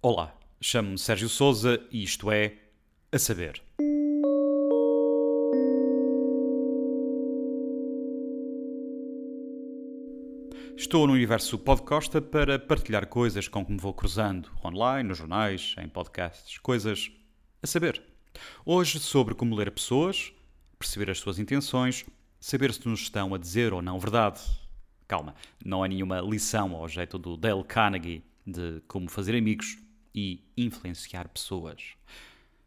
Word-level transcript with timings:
Olá, 0.00 0.32
chamo-me 0.60 0.96
Sérgio 0.96 1.28
Souza 1.28 1.84
e 1.90 2.04
isto 2.04 2.30
é 2.30 2.54
A 3.10 3.18
Saber. 3.18 3.60
Estou 10.76 11.04
no 11.04 11.14
universo 11.14 11.58
Podcosta 11.58 12.22
para 12.22 12.60
partilhar 12.60 13.08
coisas 13.08 13.48
com 13.48 13.66
que 13.66 13.72
me 13.72 13.78
vou 13.78 13.92
cruzando, 13.92 14.48
online, 14.64 15.08
nos 15.08 15.18
jornais, 15.18 15.74
em 15.82 15.88
podcasts, 15.88 16.58
coisas 16.58 17.10
a 17.60 17.66
saber. 17.66 18.00
Hoje 18.64 19.00
sobre 19.00 19.34
como 19.34 19.56
ler 19.56 19.72
pessoas, 19.72 20.32
perceber 20.78 21.10
as 21.10 21.18
suas 21.18 21.40
intenções, 21.40 22.06
saber 22.38 22.72
se 22.72 22.86
nos 22.86 23.00
estão 23.00 23.34
a 23.34 23.38
dizer 23.38 23.72
ou 23.72 23.82
não 23.82 23.98
verdade. 23.98 24.40
Calma, 25.08 25.34
não 25.64 25.84
é 25.84 25.88
nenhuma 25.88 26.20
lição 26.20 26.76
ao 26.76 26.88
jeito 26.88 27.18
do 27.18 27.36
Dale 27.36 27.64
Carnegie 27.64 28.22
de 28.46 28.80
como 28.86 29.10
fazer 29.10 29.36
amigos 29.36 29.76
e 30.14 30.44
influenciar 30.56 31.28
pessoas. 31.28 31.94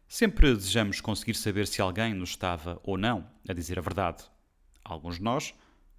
Sempre 0.08 0.54
desejamos 0.54 1.00
conseguir 1.00 1.34
saber 1.34 1.66
se 1.66 1.80
alguém 1.80 2.12
nos 2.12 2.30
estava 2.30 2.80
ou 2.82 2.98
não 2.98 3.26
a 3.48 3.52
dizer 3.52 3.78
a 3.78 3.82
verdade. 3.82 4.24
Alguns 4.84 5.16
de 5.16 5.22
nós 5.22 5.54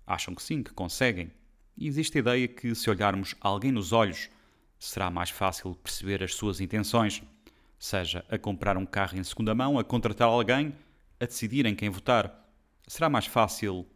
acham 0.05 0.35
que 0.35 0.43
sim, 0.43 0.61
que 0.61 0.71
conseguem. 0.71 1.31
E 1.75 1.87
existe 1.87 2.17
a 2.17 2.21
ideia 2.21 2.47
que, 2.47 2.75
se 2.75 2.89
olharmos 2.89 3.35
alguém 3.41 3.71
nos 3.71 3.91
olhos, 3.91 4.29
será 4.77 5.09
mais 5.09 5.29
fácil 5.29 5.73
perceber 5.75 6.21
as 6.21 6.35
suas 6.35 6.59
intenções, 6.59 7.23
seja 7.79 8.23
a 8.29 8.37
comprar 8.37 8.77
um 8.77 8.85
carro 8.85 9.17
em 9.17 9.23
segunda 9.23 9.55
mão, 9.55 9.79
a 9.79 9.83
contratar 9.83 10.27
alguém, 10.27 10.73
a 11.19 11.25
decidir 11.25 11.65
em 11.65 11.75
quem 11.75 11.89
votar. 11.89 12.47
Será 12.87 13.09
mais 13.09 13.25
fácil 13.25 13.87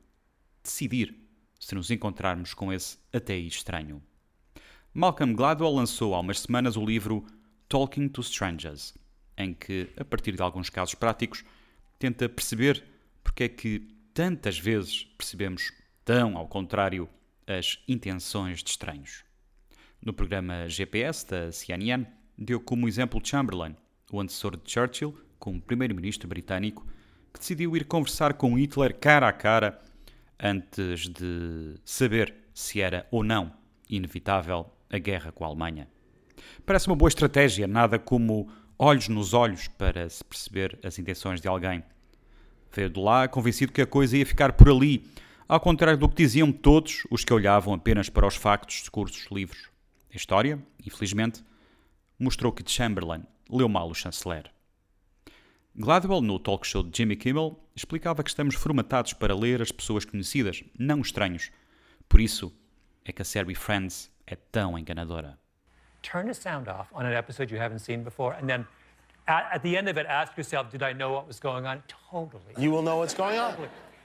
decidir 0.63 1.15
se 1.59 1.75
nos 1.75 1.91
encontrarmos 1.91 2.53
com 2.53 2.71
esse 2.71 2.97
até 3.13 3.37
estranho. 3.37 4.01
Malcolm 4.93 5.35
Gladwell 5.35 5.73
lançou 5.73 6.15
há 6.15 6.19
umas 6.19 6.39
semanas 6.39 6.75
o 6.75 6.85
livro 6.85 7.25
Talking 7.69 8.07
to 8.09 8.21
Strangers, 8.21 8.93
em 9.37 9.53
que, 9.53 9.89
a 9.97 10.05
partir 10.05 10.33
de 10.33 10.41
alguns 10.41 10.69
casos 10.69 10.95
práticos, 10.95 11.43
tenta 11.99 12.29
perceber 12.29 12.83
porque 13.23 13.43
é 13.43 13.49
que 13.49 13.87
tantas 14.13 14.57
vezes 14.57 15.03
percebemos 15.17 15.71
tão 16.03 16.37
ao 16.37 16.47
contrário 16.47 17.09
as 17.45 17.79
intenções 17.87 18.63
de 18.63 18.69
estranhos. 18.69 19.23
No 20.01 20.13
programa 20.13 20.67
GPS 20.69 21.27
da 21.27 21.51
CNN, 21.51 22.05
deu 22.37 22.59
como 22.59 22.87
exemplo 22.87 23.21
Chamberlain, 23.23 23.75
o 24.11 24.19
antecessor 24.19 24.57
de 24.57 24.71
Churchill, 24.71 25.17
como 25.39 25.61
primeiro-ministro 25.61 26.27
britânico, 26.27 26.87
que 27.33 27.39
decidiu 27.39 27.75
ir 27.75 27.85
conversar 27.85 28.33
com 28.33 28.57
Hitler 28.57 28.95
cara 28.97 29.27
a 29.27 29.33
cara 29.33 29.81
antes 30.39 31.09
de 31.09 31.75
saber 31.83 32.33
se 32.53 32.81
era 32.81 33.07
ou 33.11 33.23
não 33.23 33.51
inevitável 33.89 34.71
a 34.89 34.97
guerra 34.97 35.31
com 35.31 35.43
a 35.43 35.47
Alemanha. 35.47 35.87
Parece 36.65 36.87
uma 36.87 36.95
boa 36.95 37.09
estratégia, 37.09 37.67
nada 37.67 37.97
como 37.97 38.49
olhos 38.77 39.07
nos 39.07 39.33
olhos 39.33 39.67
para 39.67 40.09
se 40.09 40.23
perceber 40.23 40.77
as 40.83 40.99
intenções 40.99 41.41
de 41.41 41.47
alguém. 41.47 41.83
Veio 42.71 42.89
de 42.89 42.99
lá 42.99 43.27
convencido 43.27 43.71
que 43.71 43.81
a 43.81 43.87
coisa 43.87 44.17
ia 44.17 44.25
ficar 44.25 44.53
por 44.53 44.69
ali, 44.69 45.05
ao 45.47 45.59
contrário 45.59 45.97
do 45.97 46.09
que 46.09 46.15
diziam 46.15 46.51
todos 46.51 47.07
os 47.09 47.23
que 47.23 47.33
olhavam 47.33 47.73
apenas 47.73 48.09
para 48.09 48.27
os 48.27 48.35
factos 48.35 48.83
de 48.83 48.91
cursos 48.91 49.27
livros. 49.31 49.69
A 50.13 50.15
história, 50.15 50.61
infelizmente, 50.85 51.43
mostrou 52.19 52.51
que 52.51 52.69
Chamberlain 52.69 53.23
leu 53.49 53.69
mal 53.69 53.89
o 53.89 53.95
chanceler. 53.95 54.51
Gladwell, 55.75 56.21
no 56.21 56.39
talk 56.39 56.65
show 56.65 56.81
de 56.81 56.97
Jimmy 56.97 57.15
Kimmel, 57.15 57.57
explicava 57.75 58.23
que 58.23 58.29
estamos 58.29 58.55
formatados 58.55 59.13
para 59.13 59.35
ler 59.35 59.61
as 59.61 59.71
pessoas 59.71 60.05
conhecidas, 60.05 60.63
não 60.77 61.01
estranhos. 61.01 61.51
Por 62.09 62.19
isso 62.19 62.51
é 63.05 63.11
que 63.11 63.21
a 63.21 63.25
série 63.25 63.53
Friends 63.53 64.11
é 64.25 64.35
tão 64.35 64.77
enganadora. 64.77 65.37
Turn 66.07 66.27
the 66.27 66.33
sound 66.33 66.69
off 66.69 66.87
on 66.93 67.05
an 67.05 67.13
episode 67.13 67.51
you 67.51 67.57
haven't 67.57 67.79
seen 67.79 68.01
before, 68.01 68.33
and 68.33 68.49
then 68.49 68.65
at, 69.27 69.49
at, 69.51 69.61
the 69.61 69.75
end 69.75 69.89
of 69.89 69.97
it, 69.97 70.05
ask 70.05 70.37
yourself, 70.37 70.71
did 70.71 70.81
I 70.81 70.93
know 70.93 71.11
what 71.11 71.27
was 71.27 71.37
going 71.37 71.65
on? 71.65 71.83
Totally. 72.09 72.53
You 72.57 72.71
will 72.71 72.81
know 72.81 72.97
what's 72.97 73.13
going 73.13 73.37
on. 73.37 73.55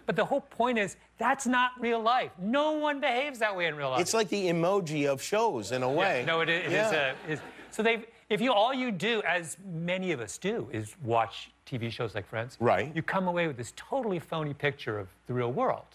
But 0.04 0.16
the 0.16 0.24
whole 0.24 0.40
point 0.40 0.78
is, 0.78 0.96
that's 1.16 1.46
not 1.46 1.70
real 1.78 2.02
life. 2.02 2.32
No 2.40 2.72
one 2.72 3.00
behaves 3.00 3.38
that 3.38 3.56
way 3.56 3.66
in 3.68 3.76
real 3.76 3.90
life. 3.90 4.00
It's 4.00 4.14
like 4.14 4.28
the 4.28 4.48
emoji 4.48 5.06
of 5.06 5.22
shows 5.22 5.70
in 5.70 5.84
a 5.84 5.88
way. 5.88 6.20
Yeah, 6.20 6.26
no, 6.26 6.40
it, 6.40 6.48
is- 6.48 6.64
it 6.64 6.66
is. 6.66 6.72
Yeah. 6.72 7.14
Uh, 7.28 7.32
is 7.32 7.40
so 7.70 7.84
they, 7.84 8.04
if 8.28 8.40
you 8.40 8.52
all 8.52 8.74
you 8.74 8.90
do, 8.90 9.22
as 9.22 9.56
many 9.64 10.10
of 10.10 10.18
us 10.20 10.38
do, 10.38 10.68
is 10.72 10.96
watch 11.04 11.52
TV 11.66 11.88
shows 11.88 12.16
like 12.16 12.26
Friends. 12.26 12.56
Right. 12.58 12.94
You 12.94 13.02
come 13.02 13.28
away 13.28 13.46
with 13.46 13.56
this 13.56 13.72
totally 13.76 14.18
phony 14.18 14.54
picture 14.54 14.98
of 14.98 15.06
the 15.28 15.34
real 15.34 15.52
world. 15.52 15.86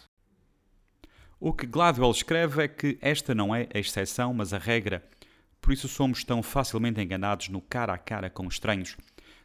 O 1.39 1.51
que 1.51 1.67
Gladwell 1.67 2.11
escreve 2.11 2.63
é 2.63 2.67
que 2.67 2.97
esta 2.99 3.35
não 3.35 3.53
é 3.53 3.67
a 3.75 3.77
exceção, 3.77 4.33
mas 4.33 4.53
a 4.53 4.57
regra. 4.57 5.03
Por 5.67 5.73
isso 5.73 5.89
somos 5.89 6.23
tão 6.23 6.41
facilmente 6.41 7.01
enganados 7.01 7.49
no 7.49 7.59
cara 7.59 7.91
a 7.91 7.97
cara 7.97 8.29
com 8.29 8.47
estranhos. 8.47 8.95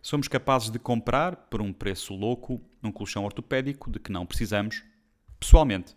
Somos 0.01 0.29
capazes 0.29 0.71
de 0.71 0.79
comprar, 0.79 1.35
por 1.35 1.61
um 1.61 1.73
preço 1.73 2.15
louco, 2.15 2.63
um 2.81 2.93
colchão 2.93 3.25
ortopédico 3.25 3.91
de 3.91 3.99
que 3.99 4.13
não 4.13 4.25
precisamos, 4.25 4.85
pessoalmente, 5.41 5.97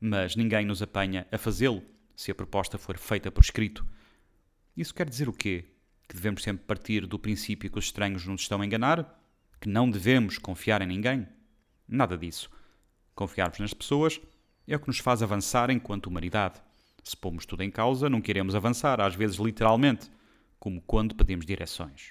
mas 0.00 0.34
ninguém 0.34 0.64
nos 0.64 0.80
apanha 0.80 1.26
a 1.30 1.36
fazê-lo 1.36 1.82
se 2.16 2.30
a 2.30 2.34
proposta 2.34 2.78
for 2.78 2.96
feita 2.96 3.30
por 3.30 3.44
escrito. 3.44 3.86
Isso 4.74 4.94
quer 4.94 5.10
dizer 5.10 5.28
o 5.28 5.32
quê? 5.34 5.66
Que 6.08 6.14
devemos 6.14 6.42
sempre 6.42 6.64
partir 6.64 7.06
do 7.06 7.18
princípio 7.18 7.70
que 7.70 7.78
os 7.78 7.84
estranhos 7.84 8.24
nos 8.24 8.40
estão 8.40 8.62
a 8.62 8.64
enganar? 8.64 9.22
Que 9.60 9.68
não 9.68 9.90
devemos 9.90 10.38
confiar 10.38 10.80
em 10.80 10.86
ninguém? 10.86 11.28
Nada 11.86 12.16
disso. 12.16 12.48
Confiarmos 13.14 13.58
nas 13.58 13.74
pessoas 13.74 14.18
é 14.66 14.74
o 14.74 14.80
que 14.80 14.88
nos 14.88 15.00
faz 15.00 15.22
avançar 15.22 15.68
enquanto 15.68 16.06
humanidade. 16.06 16.62
Se 17.06 17.16
pomos 17.16 17.46
tudo 17.46 17.62
em 17.62 17.70
causa, 17.70 18.10
não 18.10 18.20
queremos 18.20 18.56
avançar, 18.56 19.00
às 19.00 19.14
vezes 19.14 19.36
literalmente, 19.36 20.10
como 20.58 20.80
quando 20.80 21.14
pedimos 21.14 21.46
direções. 21.46 22.10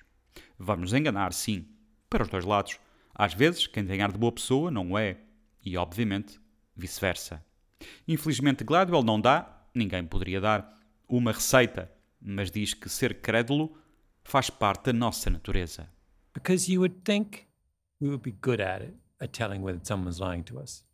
Vamos 0.57 0.93
enganar, 0.93 1.33
sim, 1.33 1.67
para 2.09 2.23
os 2.23 2.29
dois 2.29 2.45
lados. 2.45 2.79
Às 3.13 3.33
vezes, 3.33 3.67
quem 3.67 3.85
tem 3.85 4.01
ar 4.01 4.13
de 4.13 4.17
boa 4.17 4.31
pessoa 4.31 4.71
não 4.71 4.97
é, 4.97 5.17
e 5.61 5.75
obviamente, 5.75 6.39
vice-versa. 6.73 7.43
Infelizmente, 8.07 8.63
Gladwell 8.63 9.03
não 9.03 9.19
dá, 9.19 9.67
ninguém 9.75 10.05
poderia 10.05 10.39
dar, 10.39 10.79
uma 11.09 11.33
receita, 11.33 11.91
mas 12.21 12.49
diz 12.49 12.73
que 12.73 12.87
ser 12.87 13.19
crédulo 13.19 13.77
faz 14.23 14.49
parte 14.49 14.85
da 14.85 14.93
nossa 14.93 15.29
natureza. 15.29 15.89
Because 16.33 16.71
you 16.71 16.79
would 16.79 17.01
think 17.03 17.45
we 17.99 18.07
would 18.07 18.23
be 18.23 18.31
good 18.31 18.61
at 18.61 18.81
it, 18.81 18.93
at 19.19 19.37
telling 19.37 19.59
when 19.59 19.83
someone's 19.83 20.19
lying 20.19 20.43
to 20.43 20.57
us. 20.57 20.85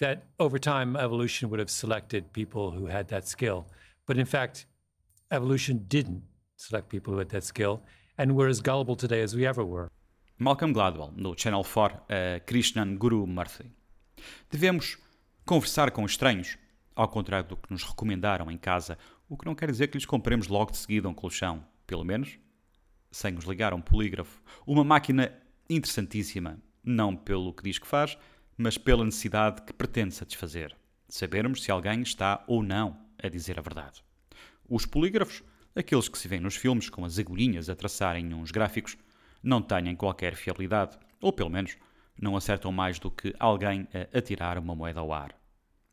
That 0.00 0.24
over 0.38 0.58
time, 0.58 0.96
evolution 0.96 1.50
would 1.50 1.60
have 1.60 1.70
selected 1.70 2.32
people 2.32 2.70
who 2.70 2.86
had 2.86 3.08
that 3.08 3.28
skill. 3.28 3.66
But 4.06 4.16
in 4.16 4.24
fact, 4.24 4.66
evolution 5.30 5.84
didn't 5.88 6.22
select 6.56 6.88
people 6.88 7.12
who 7.12 7.18
had 7.18 7.28
that 7.28 7.44
skill, 7.44 7.82
and 8.16 8.32
we're 8.32 8.48
as 8.48 8.60
gullible 8.62 8.96
today 8.96 9.22
as 9.22 9.34
we 9.34 9.46
ever 9.46 9.62
were. 9.62 9.90
Malcolm 10.38 10.72
Gladwell, 10.72 11.12
no 11.16 11.34
Channel 11.34 11.62
4, 11.62 11.92
a 12.08 12.40
Krishnan 12.46 12.96
Guru 12.96 13.26
Murthy. 13.26 13.70
Devemos 14.50 14.96
conversar 15.44 15.90
com 15.90 16.06
estranhos, 16.06 16.56
ao 16.96 17.08
contrário 17.08 17.50
do 17.50 17.56
que 17.56 17.70
nos 17.70 17.82
recomendaram 17.82 18.50
em 18.50 18.56
casa, 18.56 18.96
o 19.28 19.36
que 19.36 19.44
não 19.44 19.54
quer 19.54 19.70
dizer 19.70 19.88
que 19.88 19.98
lhes 19.98 20.06
compremos 20.06 20.48
logo 20.48 20.70
de 20.70 20.78
seguida 20.78 21.10
um 21.10 21.14
colchão, 21.14 21.62
pelo 21.86 22.04
menos 22.04 22.38
sem 23.12 23.32
nos 23.32 23.44
ligar 23.44 23.72
a 23.72 23.76
um 23.76 23.82
polígrafo. 23.82 24.40
Uma 24.66 24.84
máquina 24.84 25.30
interessantíssima, 25.68 26.58
não 26.82 27.14
pelo 27.14 27.52
que 27.52 27.62
diz 27.62 27.78
que 27.78 27.86
faz, 27.86 28.16
mas 28.60 28.76
pela 28.76 29.06
necessidade 29.06 29.62
que 29.62 29.72
pretende 29.72 30.14
satisfazer. 30.14 30.76
Sabermos 31.08 31.62
se 31.62 31.70
alguém 31.70 32.02
está 32.02 32.44
ou 32.46 32.62
não 32.62 32.94
a 33.18 33.26
dizer 33.26 33.58
a 33.58 33.62
verdade. 33.62 34.04
Os 34.68 34.84
polígrafos, 34.84 35.42
aqueles 35.74 36.10
que 36.10 36.18
se 36.18 36.28
vêem 36.28 36.42
nos 36.42 36.56
filmes 36.56 36.90
com 36.90 37.02
as 37.02 37.18
agulhinhas 37.18 37.70
a 37.70 37.74
traçarem 37.74 38.34
uns 38.34 38.50
gráficos, 38.50 38.98
não 39.42 39.62
têm 39.62 39.96
qualquer 39.96 40.34
fiabilidade, 40.34 40.98
ou 41.22 41.32
pelo 41.32 41.48
menos 41.48 41.78
não 42.20 42.36
acertam 42.36 42.70
mais 42.70 42.98
do 42.98 43.10
que 43.10 43.34
alguém 43.38 43.88
a 43.94 44.18
atirar 44.18 44.58
uma 44.58 44.76
moeda 44.76 45.00
ao 45.00 45.10
ar. 45.10 45.34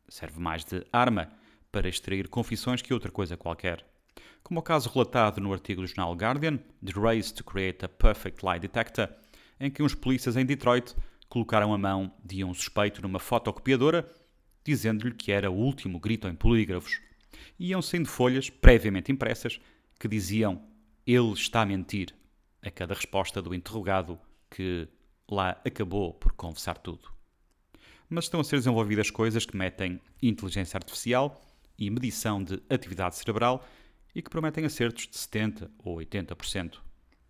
Serve 0.06 0.38
mais 0.38 0.62
de 0.62 0.86
arma 0.92 1.32
para 1.72 1.88
extrair 1.88 2.28
confissões 2.28 2.82
que 2.82 2.92
outra 2.92 3.10
coisa 3.10 3.34
qualquer. 3.34 3.82
Como 4.42 4.60
o 4.60 4.62
caso 4.62 4.90
relatado 4.90 5.40
no 5.40 5.54
artigo 5.54 5.80
do 5.80 5.86
jornal 5.86 6.12
Guardian, 6.12 6.58
The 6.84 6.92
Race 7.00 7.32
to 7.32 7.44
Create 7.44 7.86
a 7.86 7.88
Perfect 7.88 8.44
Lie 8.44 8.60
Detector, 8.60 9.08
em 9.58 9.70
que 9.70 9.82
uns 9.82 9.94
polícias 9.94 10.36
em 10.36 10.44
Detroit 10.44 10.94
colocaram 11.28 11.72
a 11.72 11.78
mão 11.78 12.12
de 12.24 12.42
um 12.44 12.54
suspeito 12.54 13.02
numa 13.02 13.18
fotocopiadora, 13.18 14.10
dizendo-lhe 14.64 15.14
que 15.14 15.30
era 15.30 15.50
o 15.50 15.54
último 15.54 15.98
grito 15.98 16.28
em 16.28 16.34
polígrafos. 16.34 17.00
Iam 17.58 17.82
sendo 17.82 18.08
folhas 18.08 18.48
previamente 18.50 19.12
impressas 19.12 19.60
que 19.98 20.08
diziam 20.08 20.62
ele 21.06 21.32
está 21.32 21.62
a 21.62 21.66
mentir 21.66 22.14
a 22.62 22.70
cada 22.70 22.94
resposta 22.94 23.40
do 23.40 23.54
interrogado 23.54 24.18
que 24.50 24.88
lá 25.30 25.60
acabou 25.64 26.12
por 26.12 26.32
confessar 26.32 26.76
tudo. 26.78 27.10
Mas 28.08 28.24
estão 28.24 28.40
a 28.40 28.44
ser 28.44 28.56
desenvolvidas 28.56 29.10
coisas 29.10 29.44
que 29.44 29.56
metem 29.56 30.00
inteligência 30.22 30.76
artificial 30.76 31.42
e 31.78 31.90
medição 31.90 32.42
de 32.42 32.62
atividade 32.68 33.16
cerebral 33.16 33.66
e 34.14 34.22
que 34.22 34.30
prometem 34.30 34.64
acertos 34.64 35.06
de 35.06 35.16
70% 35.16 35.70
ou 35.78 35.96
80%. 35.96 36.78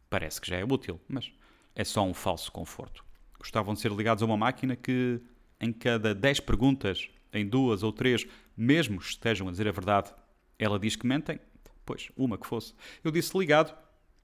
Parece 0.09 0.41
que 0.41 0.49
já 0.49 0.57
é 0.57 0.65
útil, 0.65 1.01
mas 1.09 1.31
é 1.75 1.85
só 1.85 2.03
um 2.03 2.15
falso 2.15 2.51
conforto. 2.51 3.08
Gostavam 3.39 3.75
de 3.75 3.81
ser 3.81 3.93
ligados 3.93 4.23
a 4.23 4.27
uma 4.27 4.37
máquina 4.37 4.75
que, 4.77 5.21
em 5.61 5.73
cada 5.73 6.15
10 6.15 6.41
perguntas, 6.41 7.09
em 7.33 7.47
duas 7.47 7.83
ou 7.83 7.93
três, 7.93 8.27
mesmo 8.57 9.01
estejam 9.01 9.49
a 9.49 9.51
dizer 9.51 9.69
a 9.69 9.73
verdade, 9.73 10.13
ela 10.59 10.79
diz 10.79 10.97
que 10.97 11.07
mentem? 11.07 11.39
Pois, 11.85 12.11
uma 12.17 12.37
que 12.37 12.47
fosse. 12.47 12.75
Eu 13.03 13.11
disse 13.11 13.37
ligado 13.37 13.75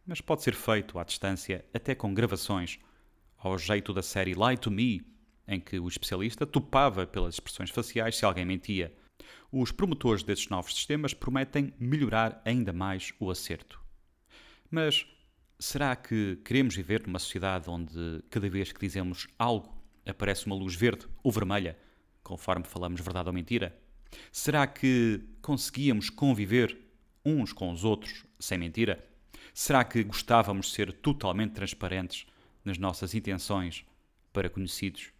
mas 0.06 0.20
pode 0.20 0.42
ser 0.42 0.54
feito 0.54 0.98
à 0.98 1.04
distância 1.04 1.64
até 1.72 1.94
com 1.94 2.12
gravações, 2.12 2.78
ao 3.38 3.58
jeito 3.58 3.92
da 3.92 4.02
série 4.02 4.34
Lie 4.34 4.58
to 4.58 4.70
Me, 4.70 5.02
em 5.46 5.60
que 5.60 5.78
o 5.78 5.88
especialista 5.88 6.46
topava 6.46 7.06
pelas 7.06 7.34
expressões 7.34 7.70
faciais 7.70 8.16
se 8.16 8.24
alguém 8.24 8.44
mentia. 8.44 8.94
Os 9.50 9.70
promotores 9.70 10.22
destes 10.22 10.48
novos 10.48 10.74
sistemas 10.74 11.14
prometem 11.14 11.72
melhorar 11.78 12.40
ainda 12.44 12.72
mais 12.72 13.12
o 13.18 13.30
acerto. 13.30 13.80
Mas 14.70 15.06
será 15.58 15.94
que 15.96 16.36
queremos 16.44 16.74
viver 16.74 17.06
numa 17.06 17.18
sociedade 17.18 17.70
onde 17.70 18.22
cada 18.30 18.48
vez 18.48 18.72
que 18.72 18.80
dizemos 18.80 19.26
algo 19.38 19.72
aparece 20.06 20.46
uma 20.46 20.54
luz 20.54 20.74
verde 20.74 21.06
ou 21.22 21.32
vermelha, 21.32 21.78
conforme 22.22 22.64
falamos 22.64 23.00
verdade 23.00 23.28
ou 23.28 23.32
mentira? 23.32 23.76
Será 24.30 24.66
que 24.66 25.20
conseguíamos 25.40 26.10
conviver 26.10 26.78
uns 27.24 27.52
com 27.52 27.70
os 27.70 27.84
outros 27.84 28.24
sem 28.38 28.58
mentira? 28.58 29.04
Será 29.52 29.84
que 29.84 30.02
gostávamos 30.02 30.66
de 30.66 30.72
ser 30.72 30.92
totalmente 30.92 31.52
transparentes 31.52 32.26
nas 32.64 32.78
nossas 32.78 33.14
intenções 33.14 33.84
para 34.32 34.50
conhecidos 34.50 35.12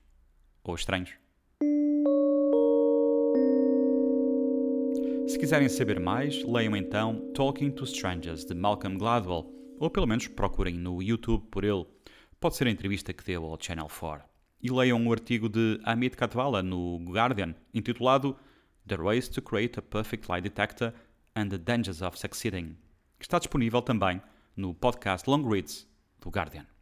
ou 0.63 0.75
estranhos? 0.75 1.13
Se 5.27 5.39
quiserem 5.39 5.69
saber 5.69 5.99
mais, 5.99 6.45
leiam 6.45 6.77
então 6.77 7.33
Talking 7.33 7.71
to 7.71 7.85
Strangers 7.85 8.45
de 8.45 8.55
Malcolm 8.55 8.99
Gladwell, 8.99 9.54
ou 9.79 9.91
pelo 9.91 10.07
menos 10.07 10.29
procurem 10.29 10.75
no 10.75 11.03
YouTube 11.03 11.47
por 11.51 11.65
ele. 11.65 11.87
Pode 12.41 12.57
ser 12.57 12.67
a 12.67 12.71
entrevista 12.71 13.13
que 13.13 13.25
deu 13.25 13.45
ao 13.45 13.59
Channel 13.61 13.89
4. 13.89 14.25
E 14.63 14.71
leiam 14.71 15.07
o 15.07 15.13
artigo 15.13 15.49
de 15.49 15.81
Amit 15.85 16.17
Katwala 16.17 16.63
no 16.63 16.99
Guardian, 17.07 17.55
intitulado 17.73 18.37
The 18.87 18.97
Race 18.97 19.31
to 19.31 19.43
Create 19.43 19.79
a 19.79 19.83
Perfect 19.83 20.31
Lie 20.31 20.41
Detector 20.41 20.93
and 21.35 21.49
the 21.49 21.59
Dangers 21.59 22.03
of 22.03 22.19
Succeeding, 22.19 22.77
que 23.19 23.25
está 23.25 23.39
disponível 23.39 23.83
também 23.83 24.21
no 24.57 24.75
podcast 24.75 25.29
Long 25.29 25.49
Reads 25.49 25.87
do 26.21 26.31
Guardian. 26.31 26.74